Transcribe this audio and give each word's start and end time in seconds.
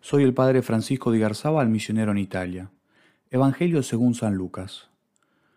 Soy 0.00 0.22
el 0.22 0.32
padre 0.32 0.62
Francisco 0.62 1.10
de 1.10 1.18
Garzaba, 1.18 1.64
misionero 1.64 2.12
en 2.12 2.18
Italia. 2.18 2.70
Evangelio 3.30 3.82
según 3.82 4.14
San 4.14 4.36
Lucas. 4.36 4.88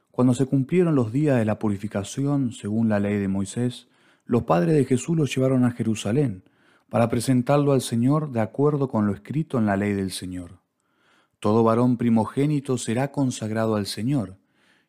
Cuando 0.10 0.33
se 0.33 0.46
cumplieron 0.46 0.96
los 0.96 1.14
días 1.14 1.38
de 1.38 1.46
la 1.46 1.60
purificación, 1.60 2.52
según 2.52 2.90
la 2.90 3.00
ley 3.00 3.18
de 3.18 3.28
Moisés, 3.28 3.88
los 4.26 4.44
padres 4.44 4.76
de 4.76 4.84
Jesús 4.84 5.16
lo 5.16 5.26
llevaron 5.26 5.64
a 5.64 5.72
Jerusalén 5.72 6.44
para 6.90 7.08
presentarlo 7.08 7.72
al 7.72 7.82
Señor 7.82 8.32
de 8.32 8.42
acuerdo 8.42 8.90
con 8.90 9.06
lo 9.06 9.14
escrito 9.14 9.59
en 9.59 9.68
la 9.68 9.77
ley 9.77 9.93
del 9.93 10.12
Señor. 10.12 10.60
Todo 11.39 11.64
varón 11.64 11.98
primogénito 11.98 12.78
será 12.78 13.12
consagrado 13.12 13.76
al 13.76 13.86
Señor, 13.86 14.38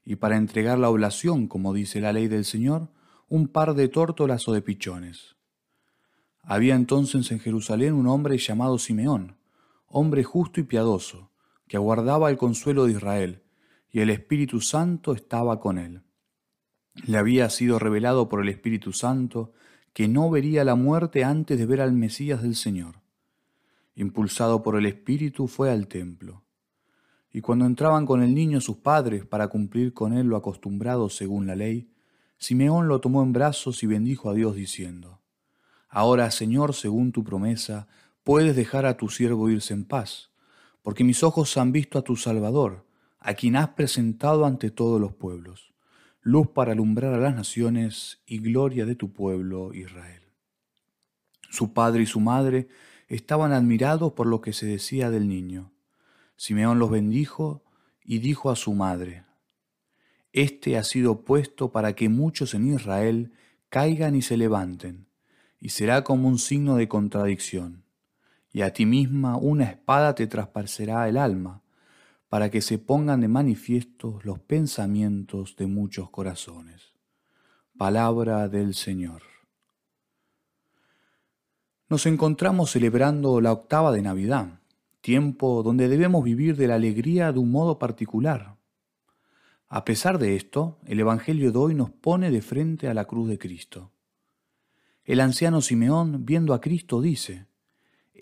y 0.05 0.17
para 0.17 0.39
entregar 0.39 0.79
la 0.79 0.91
oblación, 0.91 1.47
como 1.47 1.75
dice 1.75 2.01
la 2.01 2.13
ley 2.13 2.27
del 2.27 2.47
Señor, 2.47 2.89
un 3.29 3.47
par 3.49 3.75
de 3.75 3.89
tórtolas 3.89 4.49
o 4.49 4.53
de 4.55 4.63
pichones. 4.63 5.37
Había 6.43 6.75
entonces 6.75 7.31
en 7.31 7.39
Jerusalén 7.39 7.93
un 7.95 8.09
hombre 8.09 8.39
llamado 8.39 8.79
Simeón, 8.79 9.37
hombre 9.93 10.25
justo 10.25 10.59
y 10.59 10.65
piadoso, 10.65 11.31
que 11.69 11.77
aguardaba 11.77 12.31
el 12.31 12.37
consuelo 12.37 12.87
de 12.87 12.93
Israel, 12.93 13.43
y 13.91 14.01
el 14.01 14.11
Espíritu 14.11 14.61
Santo 14.61 15.13
estaba 15.13 15.61
con 15.61 15.79
él. 15.79 16.03
Le 17.05 17.19
había 17.19 17.49
sido 17.51 17.79
revelado 17.79 18.29
por 18.29 18.41
el 18.41 18.49
Espíritu 18.49 18.93
Santo 18.93 19.53
que 19.93 20.09
no 20.09 20.31
vería 20.31 20.65
la 20.65 20.75
muerte 20.75 21.25
antes 21.25 21.59
de 21.59 21.67
ver 21.67 21.83
al 21.83 21.93
Mesías 21.93 22.43
del 22.43 22.57
Señor. 22.57 23.03
Impulsado 23.95 24.63
por 24.63 24.77
el 24.77 24.87
Espíritu 24.87 25.47
fue 25.47 25.71
al 25.71 25.87
templo. 25.89 26.43
Y 27.31 27.43
cuando 27.43 27.67
entraban 27.67 28.07
con 28.07 28.23
el 28.23 28.35
niño 28.35 28.61
sus 28.63 28.79
padres 28.79 29.27
para 29.27 29.49
cumplir 29.49 29.93
con 29.93 30.15
él 30.15 30.27
lo 30.27 30.37
acostumbrado 30.37 31.11
según 31.11 31.47
la 31.47 31.57
ley, 31.57 31.91
Simeón 32.39 32.89
lo 32.89 33.01
tomó 33.01 33.23
en 33.23 33.33
brazos 33.33 33.83
y 33.83 33.87
bendijo 33.87 34.31
a 34.31 34.35
Dios 34.35 34.55
diciendo, 34.55 35.21
Ahora, 35.89 36.31
Señor, 36.31 36.73
según 36.73 37.13
tu 37.13 37.23
promesa, 37.23 37.87
puedes 38.25 38.55
dejar 38.55 38.87
a 38.87 38.97
tu 38.97 39.09
siervo 39.09 39.51
irse 39.51 39.75
en 39.75 39.85
paz, 39.85 40.31
porque 40.83 41.05
mis 41.05 41.23
ojos 41.23 41.57
han 41.57 41.73
visto 41.73 41.99
a 41.99 42.03
tu 42.03 42.17
Salvador, 42.17 42.87
a 43.19 43.35
quien 43.35 43.57
has 43.57 43.71
presentado 43.71 44.47
ante 44.47 44.71
todos 44.71 45.01
los 45.01 45.13
pueblos, 45.13 45.73
luz 46.21 46.49
para 46.49 46.73
alumbrar 46.73 47.15
a 47.15 47.19
las 47.19 47.35
naciones 47.35 48.21
y 48.27 48.39
gloria 48.39 48.87
de 48.87 48.95
tu 48.95 49.13
pueblo 49.13 49.75
Israel. 49.75 50.23
Su 51.51 51.73
padre 51.73 52.03
y 52.03 52.07
su 52.07 52.21
madre 52.21 52.69
estaban 53.09 53.53
admirados 53.53 54.13
por 54.13 54.27
lo 54.27 54.41
que 54.41 54.53
se 54.53 54.67
decía 54.67 55.11
del 55.11 55.29
niño. 55.29 55.73
Simeón 56.37 56.79
los 56.79 56.91
bendijo 56.91 57.63
y 58.05 58.19
dijo 58.19 58.51
a 58.51 58.57
su 58.57 58.73
madre, 58.73 59.25
Este 60.33 60.77
ha 60.79 60.85
sido 60.85 61.23
puesto 61.23 61.71
para 61.71 61.95
que 61.95 62.09
muchos 62.09 62.55
en 62.55 62.73
Israel 62.75 63.33
caigan 63.69 64.17
y 64.17 64.23
se 64.23 64.37
levanten, 64.37 65.07
y 65.61 65.69
será 65.71 66.03
como 66.05 66.29
un 66.29 66.39
signo 66.39 66.77
de 66.77 66.89
contradicción 66.89 67.82
y 68.53 68.63
a 68.63 68.73
ti 68.73 68.87
misma 68.87 69.37
una 69.37 69.65
espada 69.65 70.15
te 70.15 70.27
traspasará 70.27 71.09
el 71.09 71.17
alma, 71.17 71.63
para 72.29 72.51
que 72.51 72.61
se 72.61 72.79
pongan 72.79 73.21
de 73.21 73.29
manifiesto 73.29 74.19
los 74.23 74.39
pensamientos 74.39 75.57
de 75.57 75.67
muchos 75.67 76.11
corazones. 76.11 76.95
Palabra 77.77 78.49
del 78.49 78.75
Señor. 78.75 79.23
Nos 81.89 82.07
encontramos 82.07 82.71
celebrando 82.71 83.41
la 83.43 83.53
octava 83.53 83.93
de 83.93 84.01
Navidad, 84.01 84.61
tiempo 85.03 85.63
donde 85.63 85.89
debemos 85.89 86.25
vivir 86.25 86.57
de 86.57 86.69
la 86.69 86.77
alegría 86.77 87.33
de 87.33 87.39
un 87.39 87.51
modo 87.51 87.79
particular. 87.79 88.57
A 89.69 89.85
pesar 89.85 90.19
de 90.19 90.37
esto, 90.37 90.79
el 90.87 91.01
Evangelio 91.01 91.53
de 91.53 91.59
hoy 91.59 91.75
nos 91.75 91.91
pone 91.91 92.31
de 92.31 92.41
frente 92.41 92.89
a 92.89 92.95
la 92.95 93.05
cruz 93.05 93.29
de 93.29 93.39
Cristo. 93.39 93.91
El 95.05 95.21
anciano 95.21 95.61
Simeón, 95.61 96.25
viendo 96.25 96.55
a 96.55 96.61
Cristo, 96.61 97.01
dice, 97.03 97.47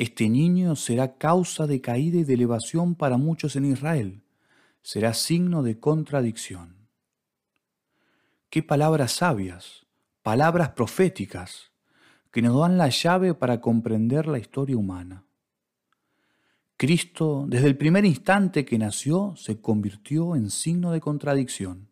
este 0.00 0.30
niño 0.30 0.76
será 0.76 1.18
causa 1.18 1.66
de 1.66 1.82
caída 1.82 2.20
y 2.20 2.24
de 2.24 2.32
elevación 2.32 2.94
para 2.94 3.18
muchos 3.18 3.54
en 3.56 3.66
Israel. 3.66 4.22
Será 4.80 5.12
signo 5.12 5.62
de 5.62 5.78
contradicción. 5.78 6.88
Qué 8.48 8.62
palabras 8.62 9.12
sabias, 9.12 9.84
palabras 10.22 10.70
proféticas, 10.70 11.72
que 12.30 12.40
nos 12.40 12.58
dan 12.58 12.78
la 12.78 12.88
llave 12.88 13.34
para 13.34 13.60
comprender 13.60 14.26
la 14.26 14.38
historia 14.38 14.78
humana. 14.78 15.26
Cristo, 16.78 17.44
desde 17.46 17.66
el 17.66 17.76
primer 17.76 18.06
instante 18.06 18.64
que 18.64 18.78
nació, 18.78 19.34
se 19.36 19.60
convirtió 19.60 20.34
en 20.34 20.48
signo 20.48 20.92
de 20.92 21.02
contradicción. 21.02 21.90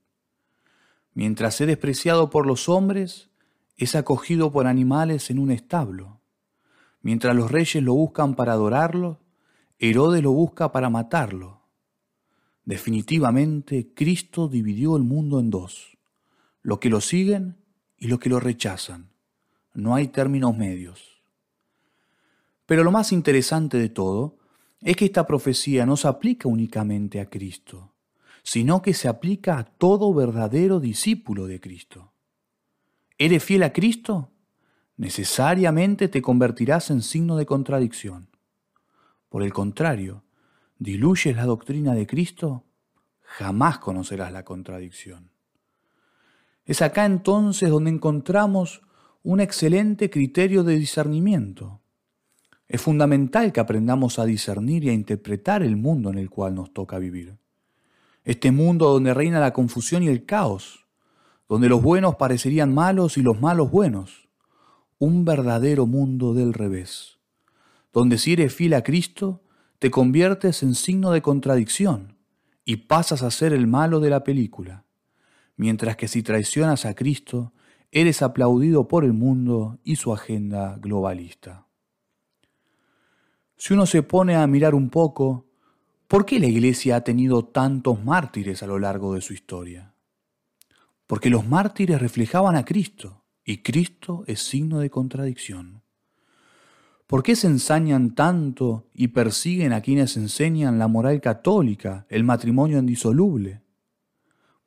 Mientras 1.13 1.61
es 1.61 1.67
despreciado 1.67 2.31
por 2.31 2.47
los 2.47 2.71
hombres, 2.71 3.29
es 3.77 3.95
acogido 3.95 4.51
por 4.51 4.67
animales 4.67 5.29
en 5.29 5.39
un 5.39 5.51
establo. 5.51 6.18
Mientras 7.01 7.35
los 7.35 7.51
reyes 7.51 7.83
lo 7.83 7.95
buscan 7.95 8.35
para 8.35 8.53
adorarlo, 8.53 9.21
Herodes 9.79 10.23
lo 10.23 10.33
busca 10.33 10.73
para 10.73 10.91
matarlo. 10.91 11.63
Definitivamente, 12.65 13.93
Cristo 13.95 14.49
dividió 14.49 14.97
el 14.97 15.05
mundo 15.05 15.41
en 15.41 15.51
dos, 15.51 15.97
los 16.63 16.79
que 16.81 16.91
lo 16.91 17.01
siguen 17.01 17.57
y 17.97 18.09
los 18.09 18.19
que 18.19 18.29
lo 18.29 18.41
rechazan. 18.41 19.11
No 19.75 19.95
hay 19.95 20.09
términos 20.09 20.57
medios. 20.57 21.23
Pero 22.67 22.85
lo 22.85 22.91
más 22.91 23.13
interesante 23.13 23.79
de 23.79 23.89
todo 23.89 24.37
es 24.83 24.97
que 24.97 25.07
esta 25.07 25.27
profecía 25.27 25.87
no 25.87 25.97
se 25.97 26.09
aplica 26.09 26.49
únicamente 26.49 27.21
a 27.21 27.31
Cristo, 27.31 27.95
sino 28.43 28.83
que 28.83 28.95
se 28.95 29.09
aplica 29.09 29.59
a 29.59 29.65
todo 29.65 30.13
verdadero 30.13 30.81
discípulo 30.81 31.47
de 31.47 31.61
Cristo. 31.61 32.13
¿Eres 33.17 33.43
fiel 33.43 33.63
a 33.63 33.73
Cristo? 33.73 34.31
Necesariamente 34.99 36.09
te 36.09 36.21
convertirás 36.21 36.91
en 36.91 37.01
signo 37.01 37.37
de 37.37 37.47
contradicción. 37.47 38.29
Por 39.29 39.43
el 39.43 39.53
contrario, 39.53 40.25
diluyes 40.79 41.35
la 41.37 41.47
doctrina 41.47 41.95
de 41.95 42.07
Cristo, 42.07 42.65
jamás 43.23 43.79
conocerás 43.79 44.33
la 44.33 44.45
contradicción. 44.45 45.31
Es 46.67 46.83
acá 46.83 47.07
entonces 47.07 47.71
donde 47.71 47.91
encontramos 47.91 48.83
un 49.23 49.41
excelente 49.41 50.11
criterio 50.11 50.65
de 50.65 50.77
discernimiento. 50.77 51.81
Es 52.67 52.83
fundamental 52.83 53.53
que 53.53 53.61
aprendamos 53.61 54.19
a 54.19 54.27
discernir 54.27 54.85
y 54.85 54.91
a 54.91 54.93
interpretar 54.93 55.63
el 55.63 55.77
mundo 55.77 56.11
en 56.11 56.19
el 56.19 56.29
cual 56.29 56.55
nos 56.55 56.73
toca 56.73 56.99
vivir. 56.99 57.39
Este 58.25 58.51
mundo 58.51 58.91
donde 58.91 59.15
reina 59.15 59.41
la 59.41 59.53
confusión 59.53 60.03
y 60.03 60.09
el 60.09 60.27
caos, 60.27 60.87
donde 61.49 61.69
los 61.69 61.81
buenos 61.81 62.17
parecerían 62.17 62.75
malos 62.75 63.17
y 63.17 63.23
los 63.23 63.41
malos 63.41 63.71
buenos, 63.71 64.28
un 64.99 65.25
verdadero 65.25 65.87
mundo 65.87 66.35
del 66.35 66.53
revés, 66.53 67.19
donde 67.93 68.19
si 68.19 68.33
eres 68.33 68.53
fiel 68.53 68.75
a 68.75 68.83
Cristo, 68.83 69.43
te 69.79 69.91
conviertes 69.93 70.65
en 70.65 70.75
signo 70.75 71.13
de 71.13 71.23
contradicción 71.23 72.17
y 72.65 72.77
pasas 72.77 73.23
a 73.23 73.31
ser 73.31 73.53
el 73.53 73.69
malo 73.69 74.01
de 74.01 74.11
la 74.11 74.25
película, 74.25 74.85
mientras 75.57 75.97
que 75.97 76.09
si 76.09 76.25
traicionas 76.25 76.85
a 76.85 76.95
Cristo, 76.95 77.53
eres 77.93 78.23
aplaudido 78.23 78.89
por 78.89 79.05
el 79.05 79.13
mundo 79.13 79.79
y 79.85 79.97
su 79.97 80.13
agenda 80.13 80.77
globalista. 80.81 81.67
Si 83.57 83.75
uno 83.75 83.87
se 83.87 84.03
pone 84.03 84.35
a 84.35 84.47
mirar 84.49 84.75
un 84.75 84.91
poco, 84.91 85.47
¿por 86.09 86.27
qué 86.27 86.41
la 86.41 86.47
Iglesia 86.47 86.97
ha 86.97 87.01
tenido 87.03 87.45
tantos 87.45 88.05
mártires 88.05 88.65
a 88.65 88.67
lo 88.67 88.81
largo 88.81 89.15
de 89.15 89.21
su 89.21 89.33
historia? 89.33 89.95
Porque 91.07 91.31
los 91.31 91.47
mártires 91.47 92.01
reflejaban 92.01 92.57
a 92.57 92.65
Cristo 92.65 93.25
y 93.49 93.63
Cristo 93.63 94.25
es 94.27 94.43
signo 94.43 94.81
de 94.81 94.91
contradicción. 94.91 95.81
¿Por 97.07 97.23
qué 97.23 97.35
se 97.35 97.47
ensañan 97.47 98.15
tanto 98.15 98.91
y 98.93 99.09
persiguen 99.09 99.73
a 99.73 99.81
quienes 99.81 100.19
enseñan 100.19 100.79
la 100.79 100.87
moral 100.87 101.23
católica, 101.23 102.05
el 102.11 102.25
matrimonio 102.25 102.79
indisoluble? 102.79 103.63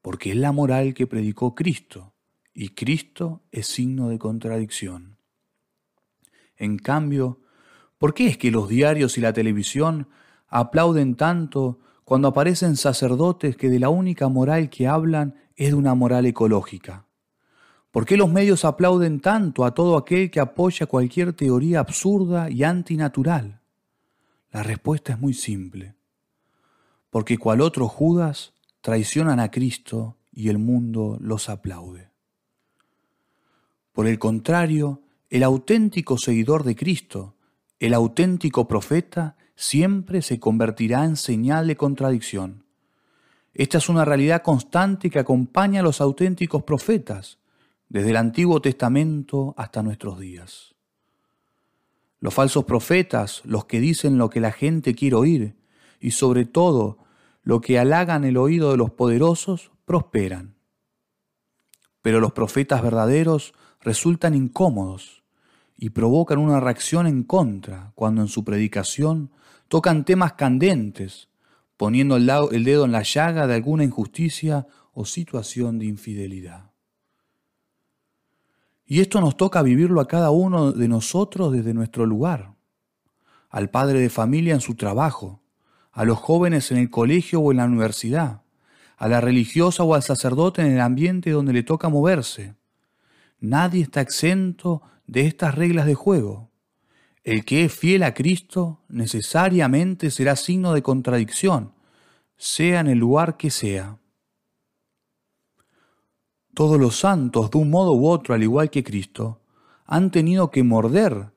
Porque 0.02 0.32
es 0.32 0.38
la 0.38 0.52
moral 0.52 0.96
que 0.96 1.06
predicó 1.06 1.54
Cristo, 1.54 2.16
y 2.56 2.70
Cristo 2.70 3.44
es 3.52 3.68
signo 3.68 4.10
de 4.10 4.18
contradicción. 4.18 5.18
En 6.58 6.80
cambio, 6.80 7.40
¿por 8.00 8.16
qué 8.16 8.26
es 8.26 8.38
que 8.40 8.50
los 8.50 8.68
diarios 8.68 9.16
y 9.20 9.22
la 9.22 9.32
televisión 9.32 10.08
aplauden 10.48 11.14
tanto 11.14 11.78
cuando 12.04 12.30
aparecen 12.30 12.76
sacerdotes 12.76 13.56
que 13.56 13.70
de 13.70 13.78
la 13.78 13.90
única 13.90 14.28
moral 14.28 14.72
que 14.72 14.88
hablan 14.88 15.36
es 15.56 15.70
de 15.70 15.76
una 15.76 15.94
moral 15.94 16.26
ecológica? 16.26 17.06
¿Por 17.92 18.06
qué 18.06 18.16
los 18.16 18.32
medios 18.32 18.64
aplauden 18.64 19.20
tanto 19.20 19.66
a 19.66 19.74
todo 19.74 19.98
aquel 19.98 20.32
que 20.32 20.40
apoya 20.40 20.86
cualquier 20.86 21.34
teoría 21.34 21.82
absurda 21.82 22.50
y 22.50 22.64
antinatural? 22.64 23.60
La 24.50 24.64
respuesta 24.64 25.14
es 25.14 25.20
muy 25.20 25.34
simple. 25.34 25.96
Porque 27.10 27.38
cual 27.38 27.60
otro 27.60 27.90
Judas 27.90 28.54
traicionan 28.80 29.42
a 29.42 29.52
Cristo 29.52 30.18
y 30.32 30.48
el 30.48 30.58
mundo 30.58 31.18
los 31.20 31.50
aplaude. 31.50 32.10
Por 33.92 34.08
el 34.08 34.18
contrario, 34.20 35.02
el 35.30 35.44
auténtico 35.44 36.18
seguidor 36.18 36.64
de 36.64 36.78
Cristo, 36.78 37.36
el 37.80 37.94
auténtico 37.94 38.70
profeta, 38.70 39.36
siempre 39.56 40.22
se 40.22 40.40
convertirá 40.40 41.04
en 41.04 41.18
señal 41.18 41.68
de 41.68 41.76
contradicción. 41.76 42.64
Esta 43.54 43.80
es 43.80 43.90
una 43.90 44.06
realidad 44.06 44.44
constante 44.44 45.10
que 45.10 45.20
acompaña 45.20 45.82
a 45.82 45.84
los 45.84 46.00
auténticos 46.00 46.64
profetas 46.64 47.41
desde 47.92 48.12
el 48.12 48.16
Antiguo 48.16 48.62
Testamento 48.62 49.54
hasta 49.58 49.84
nuestros 49.84 50.18
días. 50.18 50.76
Los 52.22 52.34
falsos 52.34 52.64
profetas, 52.64 53.42
los 53.44 53.66
que 53.66 53.82
dicen 53.82 54.18
lo 54.18 54.30
que 54.30 54.40
la 54.40 54.54
gente 54.54 54.96
quiere 54.96 55.18
oír, 55.18 55.58
y 56.00 56.12
sobre 56.12 56.46
todo 56.46 57.00
lo 57.44 57.60
que 57.60 57.80
halagan 57.80 58.24
el 58.24 58.38
oído 58.38 58.72
de 58.72 58.78
los 58.78 58.92
poderosos, 58.92 59.72
prosperan. 59.84 60.56
Pero 62.02 62.22
los 62.22 62.32
profetas 62.32 62.82
verdaderos 62.82 63.54
resultan 63.82 64.36
incómodos 64.36 65.24
y 65.78 65.90
provocan 65.90 66.38
una 66.38 66.62
reacción 66.62 67.08
en 67.08 67.24
contra 67.24 67.92
cuando 67.96 68.22
en 68.22 68.30
su 68.30 68.46
predicación 68.46 69.32
tocan 69.68 70.06
temas 70.06 70.34
candentes, 70.34 71.28
poniendo 71.76 72.16
el 72.16 72.64
dedo 72.64 72.86
en 72.86 72.94
la 72.94 73.04
llaga 73.04 73.48
de 73.48 73.56
alguna 73.56 73.84
injusticia 73.84 74.66
o 74.94 75.04
situación 75.04 75.78
de 75.78 75.88
infidelidad. 75.88 76.71
Y 78.92 79.00
esto 79.00 79.22
nos 79.22 79.38
toca 79.38 79.62
vivirlo 79.62 80.02
a 80.02 80.08
cada 80.10 80.32
uno 80.32 80.74
de 80.74 80.90
nosotros 80.90 81.54
desde 81.54 81.74
nuestro 81.74 82.06
lugar, 82.06 82.56
al 83.50 83.70
padre 83.70 84.02
de 84.02 84.10
familia 84.10 84.54
en 84.54 84.60
su 84.60 84.76
trabajo, 84.76 85.42
a 85.94 86.04
los 86.04 86.20
jóvenes 86.20 86.72
en 86.72 86.78
el 86.78 86.90
colegio 86.90 87.40
o 87.40 87.52
en 87.52 87.60
la 87.60 87.66
universidad, 87.68 88.42
a 88.98 89.08
la 89.08 89.22
religiosa 89.22 89.84
o 89.84 89.96
al 89.96 90.04
sacerdote 90.04 90.62
en 90.62 90.74
el 90.74 90.82
ambiente 90.82 91.30
donde 91.30 91.54
le 91.54 91.64
toca 91.64 91.88
moverse. 91.88 92.56
Nadie 93.40 93.82
está 93.84 94.02
exento 94.02 94.82
de 95.08 95.26
estas 95.26 95.56
reglas 95.56 95.86
de 95.86 95.96
juego. 95.96 96.52
El 97.24 97.46
que 97.46 97.64
es 97.64 97.74
fiel 97.74 98.04
a 98.04 98.14
Cristo 98.14 98.82
necesariamente 98.90 100.12
será 100.12 100.36
signo 100.36 100.74
de 100.74 100.84
contradicción, 100.84 101.72
sea 102.36 102.82
en 102.82 102.88
el 102.88 102.98
lugar 102.98 103.38
que 103.38 103.52
sea. 103.52 104.01
Todos 106.62 106.80
los 106.80 107.00
santos, 107.00 107.50
de 107.50 107.58
un 107.58 107.72
modo 107.72 107.94
u 107.94 108.08
otro, 108.08 108.36
al 108.36 108.44
igual 108.44 108.70
que 108.70 108.84
Cristo, 108.84 109.40
han 109.88 110.12
tenido 110.12 110.52
que 110.52 110.62
morder 110.62 111.32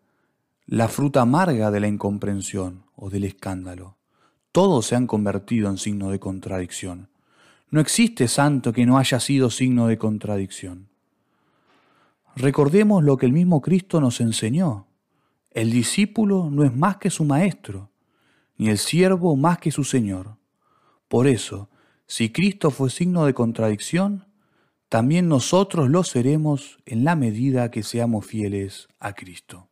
la 0.66 0.86
fruta 0.86 1.22
amarga 1.22 1.70
de 1.70 1.80
la 1.80 1.88
incomprensión 1.88 2.84
o 2.94 3.08
del 3.08 3.24
escándalo. 3.24 3.96
Todos 4.52 4.84
se 4.84 4.96
han 4.96 5.06
convertido 5.06 5.70
en 5.70 5.78
signo 5.78 6.10
de 6.10 6.20
contradicción. 6.20 7.08
No 7.70 7.80
existe 7.80 8.28
santo 8.28 8.74
que 8.74 8.84
no 8.84 8.98
haya 8.98 9.18
sido 9.18 9.48
signo 9.48 9.86
de 9.86 9.96
contradicción. 9.96 10.88
Recordemos 12.36 13.02
lo 13.02 13.16
que 13.16 13.24
el 13.24 13.32
mismo 13.32 13.62
Cristo 13.62 14.02
nos 14.02 14.20
enseñó. 14.20 14.88
El 15.52 15.70
discípulo 15.70 16.50
no 16.50 16.64
es 16.64 16.76
más 16.76 16.98
que 16.98 17.08
su 17.08 17.24
maestro, 17.24 17.88
ni 18.58 18.68
el 18.68 18.76
siervo 18.76 19.36
más 19.36 19.56
que 19.56 19.70
su 19.70 19.84
Señor. 19.84 20.36
Por 21.08 21.26
eso, 21.26 21.70
si 22.06 22.28
Cristo 22.28 22.70
fue 22.70 22.90
signo 22.90 23.24
de 23.24 23.32
contradicción, 23.32 24.26
también 24.94 25.28
nosotros 25.28 25.90
lo 25.90 26.04
seremos 26.04 26.78
en 26.86 27.02
la 27.02 27.16
medida 27.16 27.72
que 27.72 27.82
seamos 27.82 28.26
fieles 28.26 28.86
a 29.00 29.12
Cristo. 29.12 29.68